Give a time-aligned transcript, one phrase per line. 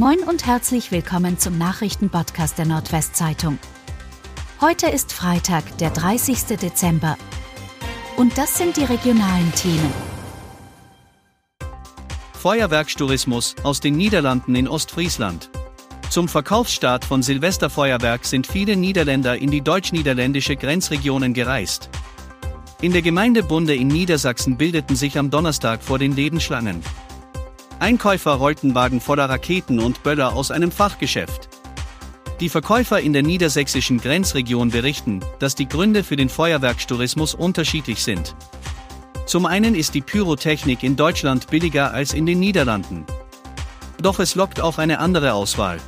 [0.00, 3.58] Moin und herzlich willkommen zum Nachrichtenpodcast der Nordwestzeitung.
[4.58, 6.56] Heute ist Freitag, der 30.
[6.56, 7.18] Dezember.
[8.16, 9.92] Und das sind die regionalen Themen.
[12.32, 15.50] Feuerwerkstourismus aus den Niederlanden in Ostfriesland.
[16.08, 21.90] Zum Verkaufsstart von Silvesterfeuerwerk sind viele Niederländer in die deutsch-niederländische Grenzregionen gereist.
[22.80, 26.82] In der Gemeinde Bunde in Niedersachsen bildeten sich am Donnerstag vor den Läden Schlangen.
[27.80, 31.48] Einkäufer rollten Wagen voller Raketen und Böller aus einem Fachgeschäft.
[32.38, 38.36] Die Verkäufer in der niedersächsischen Grenzregion berichten, dass die Gründe für den Feuerwerkstourismus unterschiedlich sind.
[39.24, 43.06] Zum einen ist die Pyrotechnik in Deutschland billiger als in den Niederlanden.
[44.00, 45.78] Doch es lockt auch eine andere Auswahl.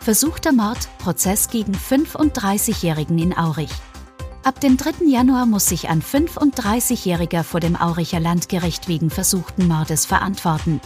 [0.00, 3.72] Versuchter Mord, Prozess gegen 35-Jährigen in Aurich.
[4.46, 5.06] Ab dem 3.
[5.08, 10.80] Januar muss sich ein 35-Jähriger vor dem Auricher Landgericht wegen versuchten Mordes verantworten.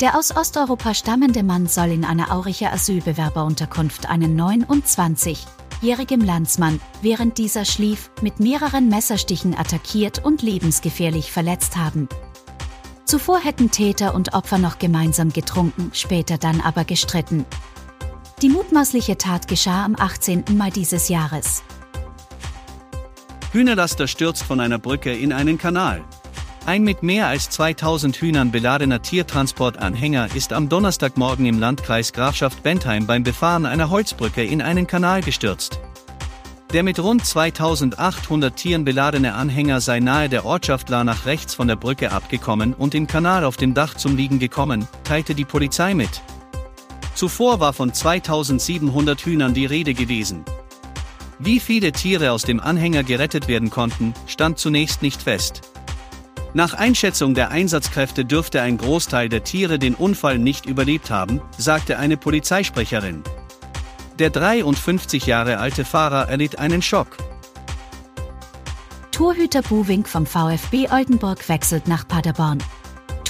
[0.00, 5.44] Der aus Osteuropa stammende Mann soll in einer Auricher Asylbewerberunterkunft einen 29
[5.80, 12.08] jährigem Landsmann, während dieser schlief, mit mehreren Messerstichen attackiert und lebensgefährlich verletzt haben.
[13.04, 17.46] Zuvor hätten Täter und Opfer noch gemeinsam getrunken, später dann aber gestritten.
[18.42, 20.44] Die mutmaßliche Tat geschah am 18.
[20.56, 21.64] Mai dieses Jahres.
[23.52, 26.04] Hühnerlaster stürzt von einer Brücke in einen Kanal.
[26.66, 33.06] Ein mit mehr als 2000 Hühnern beladener Tiertransportanhänger ist am Donnerstagmorgen im Landkreis Grafschaft Bentheim
[33.06, 35.80] beim Befahren einer Holzbrücke in einen Kanal gestürzt.
[36.72, 41.66] Der mit rund 2800 Tieren beladene Anhänger sei nahe der Ortschaft La nach rechts von
[41.66, 45.94] der Brücke abgekommen und im Kanal auf dem Dach zum Liegen gekommen, teilte die Polizei
[45.94, 46.22] mit.
[47.16, 50.44] Zuvor war von 2700 Hühnern die Rede gewesen.
[51.42, 55.62] Wie viele Tiere aus dem Anhänger gerettet werden konnten, stand zunächst nicht fest.
[56.52, 61.98] Nach Einschätzung der Einsatzkräfte dürfte ein Großteil der Tiere den Unfall nicht überlebt haben, sagte
[61.98, 63.22] eine Polizeisprecherin.
[64.18, 67.16] Der 53 Jahre alte Fahrer erlitt einen Schock.
[69.10, 72.58] Torhüter Buwink vom VfB Oldenburg wechselt nach Paderborn.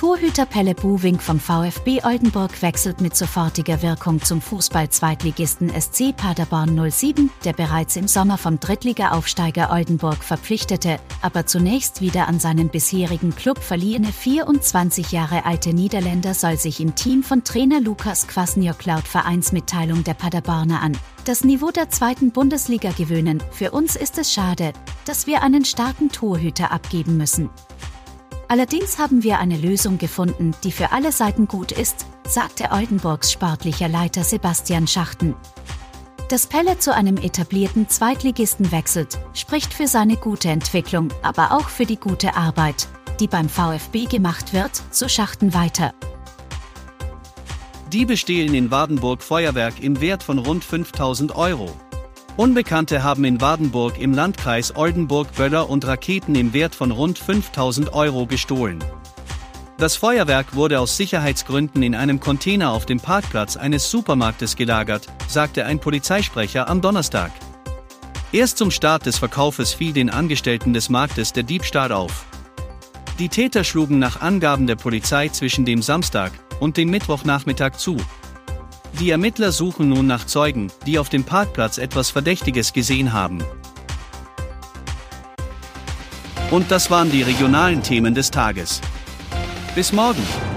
[0.00, 7.28] Torhüter Pelle Buwink vom VfB Oldenburg wechselt mit sofortiger Wirkung zum Fußball-Zweitligisten SC Paderborn 07,
[7.44, 13.58] der bereits im Sommer vom Drittliga-Aufsteiger Oldenburg verpflichtete, aber zunächst wieder an seinen bisherigen Club
[13.58, 20.02] verliehene 24 Jahre alte Niederländer soll sich im Team von Trainer Lukas Kwasniok laut Vereinsmitteilung
[20.02, 20.96] der Paderborner an
[21.26, 23.42] das Niveau der zweiten Bundesliga gewöhnen.
[23.50, 24.72] Für uns ist es schade,
[25.04, 27.50] dass wir einen starken Torhüter abgeben müssen.
[28.50, 33.86] Allerdings haben wir eine Lösung gefunden, die für alle Seiten gut ist, sagte Oldenburgs sportlicher
[33.86, 35.36] Leiter Sebastian Schachten.
[36.30, 41.86] Dass Pelle zu einem etablierten Zweitligisten wechselt, spricht für seine gute Entwicklung, aber auch für
[41.86, 42.88] die gute Arbeit,
[43.20, 45.94] die beim VfB gemacht wird, so Schachten weiter.
[47.92, 51.70] Die bestehlen in Wadenburg Feuerwerk im Wert von rund 5000 Euro.
[52.36, 57.92] Unbekannte haben in Wadenburg im Landkreis Oldenburg Böller und Raketen im Wert von rund 5000
[57.92, 58.82] Euro gestohlen.
[59.76, 65.64] Das Feuerwerk wurde aus Sicherheitsgründen in einem Container auf dem Parkplatz eines Supermarktes gelagert, sagte
[65.64, 67.32] ein Polizeisprecher am Donnerstag.
[68.32, 72.26] Erst zum Start des Verkaufes fiel den Angestellten des Marktes der Diebstahl auf.
[73.18, 77.96] Die Täter schlugen nach Angaben der Polizei zwischen dem Samstag und dem Mittwochnachmittag zu,
[78.98, 83.42] die Ermittler suchen nun nach Zeugen, die auf dem Parkplatz etwas Verdächtiges gesehen haben.
[86.50, 88.80] Und das waren die regionalen Themen des Tages.
[89.74, 90.49] Bis morgen!